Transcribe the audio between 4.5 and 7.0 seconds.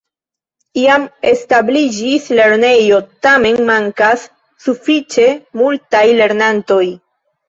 sufiĉe multaj lernantoj.